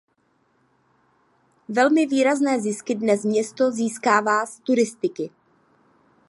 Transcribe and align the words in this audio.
Velmi 1.69 2.05
výrazné 2.07 2.61
zisky 2.61 2.95
dnes 2.95 3.25
město 3.25 3.71
získává 3.71 4.45
z 4.45 4.59
turistiky. 4.59 5.29